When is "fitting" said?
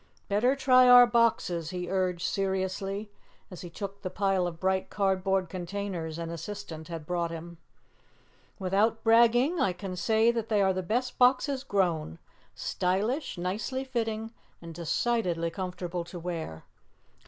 13.83-14.33